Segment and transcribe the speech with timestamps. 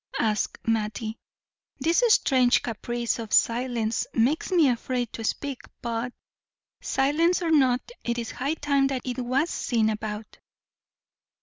[0.19, 1.19] asked Mattie.
[1.79, 6.11] "This strange caprice of silence makes me afraid to speak; but,
[6.81, 10.39] silence or not, it is high time that it was seen about."